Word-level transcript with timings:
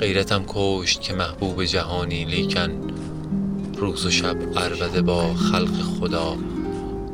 غیرتم 0.00 0.44
کشت 0.48 1.00
که 1.00 1.14
محبوب 1.14 1.64
جهانی 1.64 2.24
لیکن 2.24 2.70
روز 3.76 4.06
و 4.06 4.10
شب 4.10 4.58
عربده 4.58 5.02
با 5.02 5.34
خلق 5.34 5.80
خدا 5.80 6.36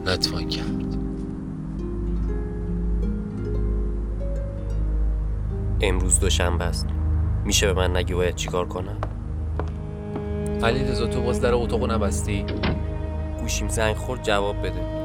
نتوان 0.06 0.48
کرد. 0.48 0.82
امروز 5.80 6.20
دوشنبه 6.20 6.64
است. 6.64 6.86
میشه 7.44 7.66
به 7.66 7.72
من 7.72 7.96
نگی 7.96 8.14
باید 8.14 8.34
چیکار 8.34 8.68
کنم؟ 8.68 8.98
علی 10.62 10.84
رضا 10.84 11.06
تو 11.06 11.22
باز 11.22 11.40
در 11.40 11.54
اتاقو 11.54 11.86
نبستی؟ 11.86 12.44
گوشیم 13.40 13.68
زنگ 13.68 13.96
خورد 13.96 14.22
جواب 14.22 14.58
بده. 14.58 15.01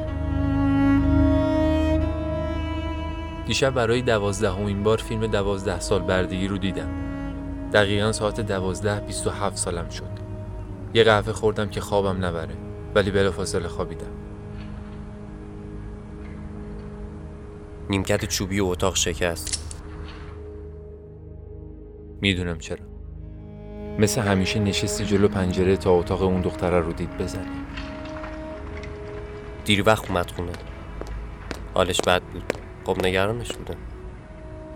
دیشب 3.48 3.74
برای 3.74 4.02
دوازدهمین 4.02 4.84
بار 4.84 4.98
فیلم 4.98 5.28
دوازده 5.28 5.80
سال 5.80 6.02
بردگی 6.02 6.48
رو 6.48 6.58
دیدم. 6.58 6.90
دقیقا 7.74 8.12
ساعت 8.12 8.42
دوازده 8.42 9.00
بیست 9.00 9.28
و 9.28 9.30
هفت 9.30 9.58
سالم 9.58 9.90
شد. 9.90 10.10
یه 10.94 11.04
قهوه 11.04 11.34
خوردم 11.34 11.70
که 11.70 11.82
خوابم 11.82 12.26
نبره 12.26 12.56
ولی 12.96 13.12
بلافاصله 13.12 13.68
خوابیدم. 13.68 14.12
نیمکت 17.90 18.26
چوبی 18.26 18.60
و 18.60 18.66
اتاق 18.66 18.96
شکست. 18.96 19.78
می‌دونم 22.22 22.60
چرا. 22.60 22.86
مثل 24.00 24.22
همیشه 24.22 24.60
نشستی 24.60 25.06
جلو 25.06 25.28
پنجره 25.28 25.78
تا 25.78 25.92
اتاق 25.92 26.22
اون 26.22 26.42
دختره 26.42 26.80
رو 26.80 26.94
دید 26.94 27.18
بزنی. 27.18 27.66
دیر 29.66 29.84
وقت 29.86 30.10
اومد 30.10 30.32
خونه. 30.32 30.52
حالش 31.74 32.02
بد 32.08 32.22
بود. 32.22 32.57
خب 32.88 33.06
نگرانش 33.06 33.52
بودم 33.52 33.78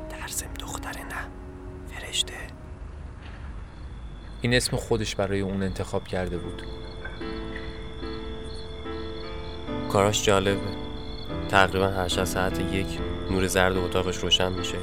ترسم 0.09 0.45
دختره 0.59 1.01
نه. 1.01 1.27
فرشته. 1.87 2.33
این 4.41 4.53
اسم 4.53 4.77
خودش 4.77 5.15
برای 5.15 5.39
اون 5.39 5.63
انتخاب 5.63 6.07
کرده 6.07 6.37
بود. 6.37 6.63
کاراش 9.91 10.25
جالبه. 10.25 10.59
تقریبا 11.49 11.87
هر 11.87 12.07
شب 12.07 12.23
ساعت 12.23 12.59
یک 12.59 12.99
نور 13.31 13.47
زرد 13.47 13.77
اتاقش 13.77 14.17
روشن 14.17 14.51
میشه. 14.51 14.77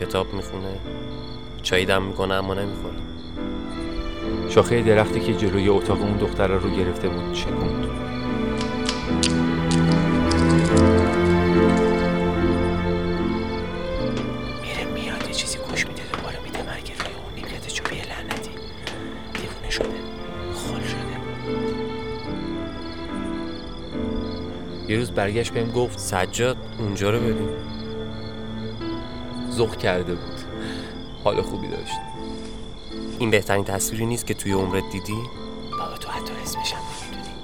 کتاب 0.00 0.34
می‌خونه. 0.34 0.80
چایی 1.62 1.86
دم 1.86 2.02
می‌کنه 2.02 2.34
اما 2.34 2.54
نمی‌خوره. 2.54 2.98
شاخه 4.48 4.82
درختی 4.82 5.20
که 5.20 5.34
جلوی 5.34 5.68
اتاق 5.68 6.00
اون 6.00 6.16
دختره 6.16 6.58
رو 6.58 6.70
گرفته 6.70 7.08
بود 7.08 7.34
شکوند. 7.34 8.05
برگشت 25.16 25.52
بهم 25.52 25.70
گفت 25.72 25.98
سجاد 25.98 26.56
اونجا 26.78 27.10
رو 27.10 27.20
ببین. 27.20 27.48
ذوق 29.50 29.76
کرده 29.76 30.14
بود. 30.14 30.40
حال 31.24 31.42
خوبی 31.42 31.68
داشت. 31.68 31.94
این 33.18 33.30
بهترین 33.30 33.64
تصویری 33.64 34.06
نیست 34.06 34.26
که 34.26 34.34
توی 34.34 34.52
عمرت 34.52 34.90
دیدی؟ 34.92 35.16
بابا 35.78 35.96
تو 36.00 36.10
حتی 36.10 36.32
اسمشم 36.42 36.76
نمی‌دونی. 36.76 37.34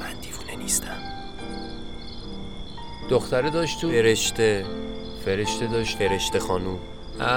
من 0.00 0.20
دیوونه 0.20 0.56
نیستم. 0.56 0.98
دختره 3.10 3.50
داشت 3.50 3.80
تو 3.80 3.88
فرشته. 3.88 4.66
فرشته 5.24 5.66
داشت. 5.66 5.98
فرشته 5.98 6.38
خانوم 6.38 6.78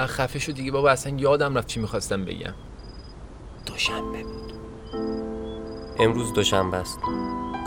خفه 0.06 0.38
شو 0.38 0.52
دیگه 0.52 0.72
بابا 0.72 0.90
اصلا 0.90 1.16
یادم 1.16 1.58
رفت 1.58 1.66
چی 1.66 1.80
می‌خواستم 1.80 2.24
بگم. 2.24 2.54
دوشنبه 3.66 4.22
بود. 4.22 4.52
امروز 5.98 6.32
دوشنبه 6.32 6.76
است. 6.76 6.98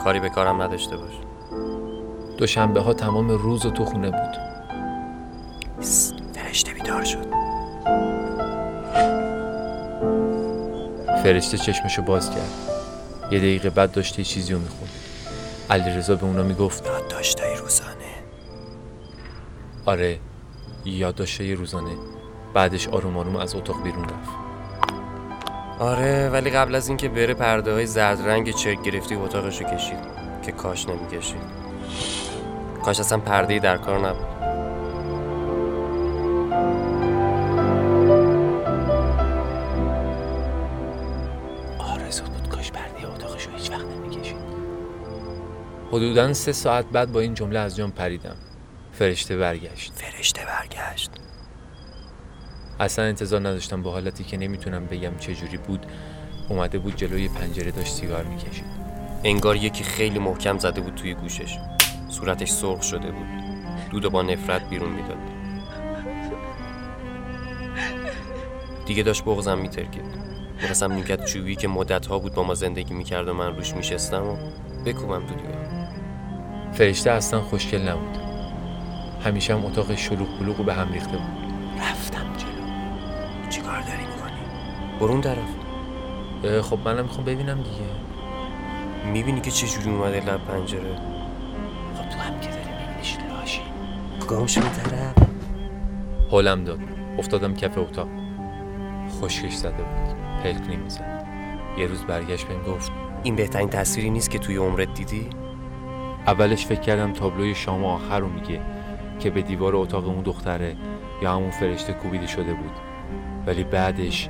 کاری 0.04 0.20
به 0.20 0.28
کارم 0.28 0.62
نداشته 0.62 0.96
باش. 0.96 1.12
دوشنبه 2.38 2.80
ها 2.80 2.94
تمام 2.94 3.28
روز 3.28 3.66
و 3.66 3.70
تو 3.70 3.84
خونه 3.84 4.10
بود. 4.10 4.36
فرشته 6.34 6.72
بیدار 6.72 7.04
شد. 7.04 7.26
فرشته 11.22 11.58
چشمشو 11.58 12.02
باز 12.02 12.30
کرد. 12.30 12.52
یه 13.30 13.38
دقیقه 13.38 13.70
بعد 13.70 13.92
داشته 13.92 14.18
یه 14.18 14.24
چیزی 14.24 14.52
رو 14.52 14.58
می‌خوند. 14.58 14.90
علیرضا 15.70 16.14
به 16.14 16.24
اونا 16.24 16.42
می‌گفت. 16.42 16.86
یادداشتای 16.86 17.56
روزانه. 17.56 18.12
آره 19.86 20.18
یادداشته 20.84 21.44
یه 21.44 21.54
روزانه. 21.54 21.96
بعدش 22.54 22.88
آروم 22.88 23.16
آروم 23.16 23.36
از 23.36 23.54
اتاق 23.54 23.82
بیرون 23.82 24.04
رفت. 24.04 24.41
آره 25.82 26.28
ولی 26.28 26.50
قبل 26.50 26.74
از 26.74 26.88
اینکه 26.88 27.08
بره 27.08 27.34
پرده 27.34 27.72
های 27.72 27.86
زرد 27.86 28.28
رنگ 28.28 28.50
چرک 28.50 28.82
گرفتی 28.82 29.14
اتاقش 29.14 29.62
رو 29.62 29.68
کشید 29.68 29.98
که 30.42 30.52
کاش 30.52 30.88
نمی‌کشید 30.88 31.40
کاش 32.84 33.00
اصلا 33.00 33.18
پرده 33.18 33.58
در 33.58 33.76
کار 33.76 34.08
نبود. 34.08 34.26
آرزو 41.78 42.24
بود. 42.24 42.48
کاش 42.48 42.72
پرده 42.72 43.08
اتاقش 43.14 43.46
رو 43.46 43.52
هیچ 43.52 43.70
وقت 43.70 43.84
نمی‌کشید. 43.84 44.36
حدودا 45.88 46.32
سه 46.32 46.52
ساعت 46.52 46.86
بعد 46.86 47.12
با 47.12 47.20
این 47.20 47.34
جمله 47.34 47.58
از 47.58 47.76
جام 47.76 47.90
پریدم. 47.90 48.36
فرشته 48.92 49.36
برگشت. 49.36 49.92
فرشته 49.94 50.42
برگشت. 50.44 51.10
اصلا 52.80 53.04
انتظار 53.04 53.40
نداشتم 53.40 53.82
با 53.82 53.90
حالتی 53.90 54.24
که 54.24 54.36
نمی‌تونم 54.36 54.86
بگم 54.86 55.12
چه 55.18 55.34
جوری 55.34 55.56
بود 55.56 55.86
اومده 56.48 56.78
بود 56.78 56.96
جلوی 56.96 57.28
پنجره 57.28 57.70
داشت 57.70 57.92
سیگار 57.92 58.24
می‌کشید. 58.24 58.64
انگار 59.24 59.56
یکی 59.56 59.84
خیلی 59.84 60.18
محکم 60.18 60.58
زده 60.58 60.80
بود 60.80 60.94
توی 60.94 61.14
گوشش. 61.14 61.58
صورتش 62.08 62.50
سرخ 62.50 62.82
شده 62.82 63.10
بود. 63.10 63.26
دودو 63.90 64.10
با 64.10 64.22
نفرت 64.22 64.68
بیرون 64.68 64.90
می‌داد. 64.90 65.16
دیگه 68.86 69.02
داشت 69.02 69.24
بغزم 69.24 69.58
میترکید. 69.58 70.04
می‌خواستم 70.60 70.92
نیمکت 70.92 71.24
چوبی 71.24 71.56
که 71.56 71.68
مدتها 71.68 72.18
بود 72.18 72.34
با 72.34 72.42
ما 72.42 72.54
زندگی 72.54 72.94
می‌کرد 72.94 73.28
و 73.28 73.34
من 73.34 73.56
روش 73.56 73.74
میشستم 73.74 74.22
و 74.22 74.36
بکوبم 74.84 75.26
تو 75.26 75.34
دیوار. 75.34 75.88
فرشته 76.72 77.10
اصلا 77.10 77.40
خوشگل 77.40 77.88
نبود. 77.88 78.18
همیشه 79.24 79.54
هم 79.54 79.64
اتاق 79.64 79.94
شلوغ 79.94 80.38
بلوغ 80.38 80.60
و 80.60 80.62
به 80.62 80.74
هم 80.74 80.92
ریخته 80.92 81.16
بود. 81.16 81.52
رفتم 81.78 82.11
برون 85.02 85.20
طرف. 85.20 85.38
اه، 86.44 86.62
خب 86.62 86.78
منم 86.84 87.02
می‌خوام 87.02 87.24
ببینم 87.24 87.56
دیگه. 87.56 89.12
می‌بینی 89.12 89.40
که 89.40 89.50
چجوری 89.50 89.90
اومده 89.90 90.20
لب 90.20 90.40
پنجره؟ 90.44 90.96
خب 91.96 92.08
تو 92.08 92.18
هم 92.18 92.40
که 92.40 92.48
داری 92.48 92.62
میبینیش 92.80 93.16
لاشی 93.30 93.60
گام 94.28 94.46
شو 94.46 94.60
طرف. 94.60 95.14
حالم 96.30 96.64
داد. 96.64 96.78
افتادم 97.18 97.54
کف 97.54 97.78
اتاق. 97.78 98.08
خشکش 99.20 99.54
زده 99.54 99.70
بود. 99.70 100.16
پلک 100.42 100.70
نمی‌زد. 100.70 101.26
یه 101.78 101.86
روز 101.86 102.02
برگشت 102.02 102.46
بهم 102.46 102.62
گفت 102.62 102.92
این 103.22 103.36
بهترین 103.36 103.68
تصویری 103.68 104.10
نیست 104.10 104.30
که 104.30 104.38
توی 104.38 104.56
عمرت 104.56 104.94
دیدی؟ 104.94 105.30
اولش 106.26 106.66
فکر 106.66 106.80
کردم 106.80 107.12
تابلوی 107.12 107.54
شام 107.54 107.84
آخر 107.84 108.18
رو 108.18 108.28
میگه 108.28 108.60
که 109.18 109.30
به 109.30 109.42
دیوار 109.42 109.76
اتاق 109.76 110.08
اون 110.08 110.22
دختره 110.22 110.76
یا 111.22 111.32
همون 111.34 111.50
فرشته 111.50 111.92
کوبیده 111.92 112.26
شده 112.26 112.54
بود. 112.54 112.72
ولی 113.46 113.64
بعدش 113.64 114.28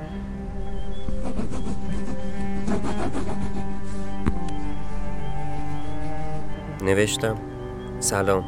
نوشتم. 6.81 7.37
سلام. 7.99 8.43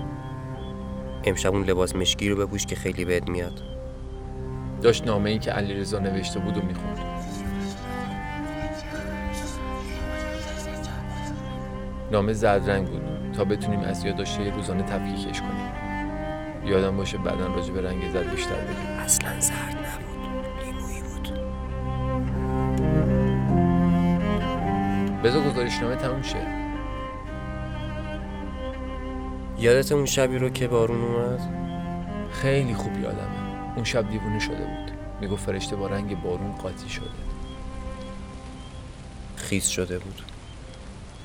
امشب 1.24 1.54
اون 1.54 1.64
لباس 1.64 1.96
مشکی 1.96 2.30
رو 2.30 2.48
بپوش 2.48 2.66
که 2.66 2.76
خیلی 2.76 3.06
بهت 3.06 3.30
میاد. 3.30 3.62
داشت 4.82 5.06
نامه 5.06 5.30
ای 5.30 5.40
که 5.40 5.52
علیرضا 5.52 6.00
نوشته 6.00 6.40
بود 6.40 6.58
و 6.58 6.62
می‌خوند. 6.62 7.00
نامه 12.12 12.34
زرد 12.34 12.70
رنگ 12.70 12.88
بود. 12.88 13.02
تا 13.34 13.46
بتونیم 13.46 13.80
از 13.80 14.06
یادداشته 14.06 14.50
روزانه 14.50 14.84
تفکیکش 14.84 15.42
کنیم. 15.42 15.72
یادم 16.66 16.98
باشه 16.98 17.18
بعدا 17.18 17.48
راجع 17.48 17.74
به 17.74 17.82
رنگ 17.82 18.12
زرد 18.14 18.32
بیشتر 18.32 18.56
بگیم. 18.56 19.00
اصلا 19.00 19.40
زرد 19.40 19.85
بذار 25.26 25.44
گزارشنامه 25.44 25.96
تموم 25.96 26.22
شه. 26.22 26.48
یادت 29.58 29.92
اون 29.92 30.06
شبی 30.06 30.38
رو 30.38 30.50
که 30.50 30.68
بارون 30.68 31.02
اومد؟ 31.02 31.40
خیلی 32.32 32.74
خوب 32.74 33.00
یادمه. 33.00 33.76
اون 33.76 33.84
شب 33.84 34.10
دیوونه 34.10 34.40
شده 34.40 34.66
بود. 34.66 34.92
می‌گفت 35.22 35.46
فرشته 35.46 35.76
با 35.76 35.88
رنگ 35.88 36.22
بارون 36.22 36.52
قاطی 36.52 36.90
شده. 36.90 37.10
خیس 39.36 39.68
شده 39.68 40.00
بود. 40.00 40.22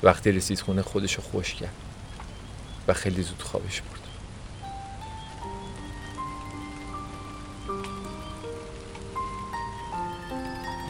وقتی 0.03 0.31
رسید 0.31 0.59
خونه 0.59 0.81
خودشو 0.81 1.21
خوش 1.21 1.53
کرد 1.53 1.75
و 2.87 2.93
خیلی 2.93 3.21
زود 3.21 3.41
خوابش 3.41 3.81
برد. 3.81 4.01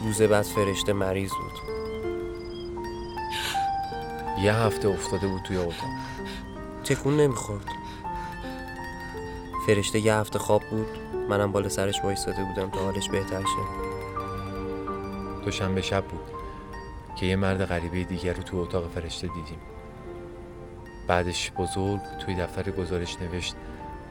روز 0.04 0.22
بعد 0.22 0.42
فرشته 0.42 0.92
مریض 0.92 1.30
بود. 1.30 1.91
یه 4.42 4.54
هفته 4.54 4.88
افتاده 4.88 5.26
بود 5.26 5.42
توی 5.42 5.56
اتاق. 5.56 5.90
تکون 6.84 7.16
نمی‌خورد. 7.16 7.66
فرشته 9.66 9.98
یه 9.98 10.14
هفته 10.14 10.38
خواب 10.38 10.62
بود. 10.70 10.86
منم 11.28 11.52
بالا 11.52 11.68
سرش 11.68 12.04
وایستاده 12.04 12.44
بودم 12.44 12.70
تا 12.70 12.80
حالش 12.80 13.08
بهتر 13.08 13.40
شه. 13.40 13.82
دوشنبه 15.44 15.82
شب 15.82 16.04
بود 16.04 16.20
که 17.16 17.26
یه 17.26 17.36
مرد 17.36 17.64
غریبه 17.64 18.04
دیگر 18.04 18.32
رو 18.32 18.42
تو 18.42 18.56
اتاق 18.56 18.90
فرشته 18.90 19.26
دیدیم. 19.26 19.60
بعدش 21.08 21.52
بزرگ 21.58 22.00
توی 22.20 22.34
دفتر 22.34 22.70
گزارش 22.70 23.16
نوشت 23.20 23.54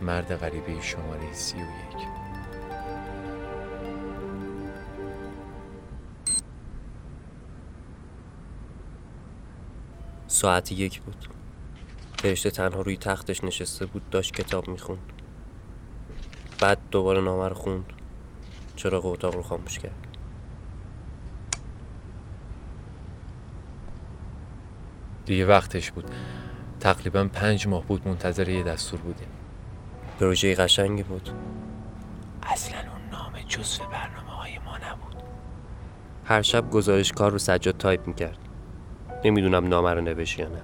مرد 0.02 0.36
غریبه 0.36 0.82
شماره 0.82 1.34
سی 1.34 1.58
و 1.58 1.60
یک. 1.60 2.11
ساعت 10.42 10.72
یک 10.72 11.02
بود. 11.02 11.28
فرشته 12.18 12.52
تنها 12.52 12.82
روی 12.82 12.98
تختش 12.98 13.44
نشسته 13.44 13.86
بود 13.86 14.10
داشت 14.10 14.34
کتاب 14.34 14.68
می‌خوند. 14.68 15.12
بعد 16.62 16.78
دوباره 16.92 17.22
نامه 17.22 17.48
رو 17.48 17.56
خوند. 17.56 17.86
چراغ 18.76 19.06
اتاق 19.06 19.36
رو 19.36 19.44
خاموش 19.44 19.80
کرد. 19.80 20.08
دیگه 25.26 25.46
وقتش 25.46 25.92
بود. 25.92 26.12
تقریبا 26.80 27.30
پنج 27.34 27.68
ماه 27.68 27.84
بود 27.84 28.08
منتظر 28.08 28.50
یه 28.50 28.64
دستور 28.64 29.00
بودیم. 29.00 29.28
پروژه 30.20 30.56
قشنگی 30.56 31.04
بود. 31.04 31.30
اصلا 32.44 32.80
اون 32.80 33.10
نامه 33.12 33.44
جزو 33.44 33.84
برنامه 33.84 34.32
های 34.32 34.60
ما 34.60 34.78
نبود. 34.78 35.24
هر 36.26 36.42
شب 36.42 36.70
گزارش 36.70 37.12
کار 37.12 37.32
رو 37.32 37.38
سجاد 37.38 37.78
تایپ 37.78 38.08
می‌کرد. 38.08 38.38
نمی‌دونم 39.26 39.68
نامه 39.68 39.94
رو 39.94 40.02
نوشت 40.02 40.40
یا 40.40 40.48
نه. 40.48 40.62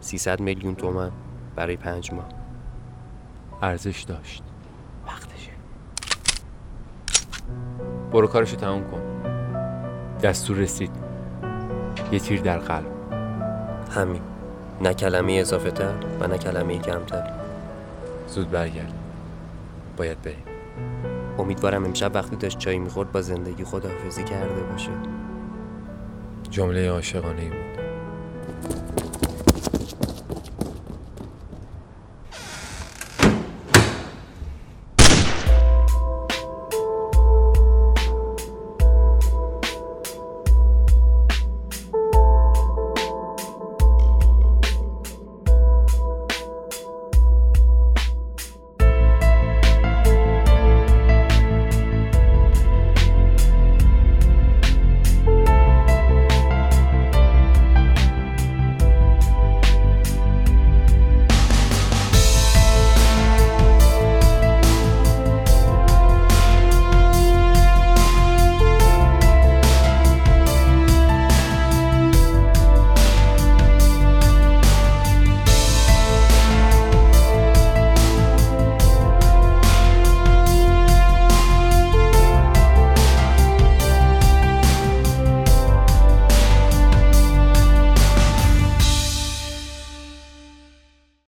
300 0.00 0.40
میلیون 0.40 0.74
تومن 0.74 1.10
برای 1.56 1.76
پنج 1.76 2.12
ماه. 2.12 2.28
ارزش 3.62 4.02
داشت. 4.02 4.42
وقتشه. 5.06 5.50
برو 8.12 8.26
کارشو 8.26 8.56
تموم 8.56 8.84
کن. 8.90 9.00
دستور 10.22 10.56
رسید. 10.56 10.90
یه 12.12 12.18
تیر 12.18 12.40
در 12.40 12.58
قلب. 12.58 12.86
همین. 13.90 14.22
نه 14.80 14.94
کلمه 14.94 15.32
اضافه 15.32 15.70
تر 15.70 15.94
و 16.20 16.26
نه 16.26 16.38
کلمه 16.38 16.78
کمتر. 16.78 17.30
زود 18.28 18.50
برگرد. 18.50 18.92
باید 19.96 20.22
بریم. 20.22 20.44
امیدوارم 21.38 21.84
امشب 21.84 22.14
وقتی 22.14 22.36
داشت 22.36 22.58
چای 22.58 22.78
می‌خورد 22.78 23.12
با 23.12 23.22
زندگی 23.22 23.64
خداحافظی 23.64 24.24
کرده 24.24 24.62
باشه. 24.62 24.90
جمله 26.50 26.90
عاشقانه 26.90 27.42
ای 27.42 27.48
بود. 27.48 27.79